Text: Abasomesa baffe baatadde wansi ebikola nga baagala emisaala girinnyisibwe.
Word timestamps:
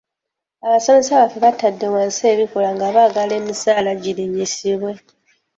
Abasomesa 0.65 1.13
baffe 1.21 1.37
baatadde 1.45 1.87
wansi 1.93 2.23
ebikola 2.33 2.69
nga 2.75 2.87
baagala 2.95 3.33
emisaala 3.41 3.91
girinnyisibwe. 4.03 4.91